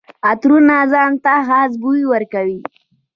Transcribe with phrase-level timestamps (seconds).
[0.29, 2.59] عطرونه ځان ته خاص بوی ورکوي.